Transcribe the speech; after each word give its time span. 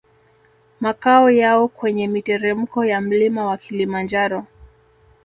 Makao 0.79 1.31
yao 1.31 1.67
kwenye 1.67 2.07
miteremko 2.07 2.85
ya 2.85 3.01
mlima 3.01 3.45
wa 3.45 3.57
Kilimanjaro 3.57 4.47